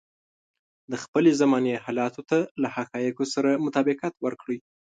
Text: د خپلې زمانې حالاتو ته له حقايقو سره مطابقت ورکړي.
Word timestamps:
د 0.91 0.93
خپلې 1.03 1.31
زمانې 1.41 1.73
حالاتو 1.85 2.21
ته 2.29 2.37
له 2.61 2.67
حقايقو 2.75 3.25
سره 3.33 3.61
مطابقت 3.65 4.13
ورکړي. 4.25 4.57